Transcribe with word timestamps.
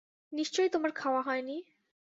নিশ্চয় 0.33 0.69
তোমার 0.69 0.91
খাওয়া 0.91 1.21
হয় 1.21 1.41
নি। 1.41 1.57